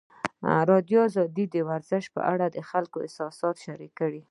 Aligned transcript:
ازادي 0.43 0.65
راډیو 0.71 1.01
د 1.55 1.57
ورزش 1.69 2.03
په 2.15 2.21
اړه 2.33 2.45
د 2.55 2.57
خلکو 2.69 2.97
احساسات 3.05 3.55
شریک 3.65 3.91
کړي. 3.99 4.19